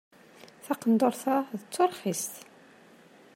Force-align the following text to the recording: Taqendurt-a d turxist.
Taqendurt-a 0.65 1.37
d 1.59 1.61
turxist. 1.73 2.33